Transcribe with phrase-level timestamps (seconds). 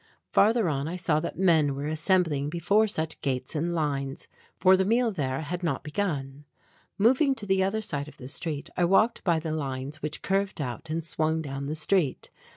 [0.31, 4.27] Farther on I saw that men were assembling before such gates in lines,
[4.59, 6.43] for the meal there had not begun.
[6.97, 10.59] Moving to the other side of the street I walked by the lines which curved
[10.59, 12.31] out and swung down the street.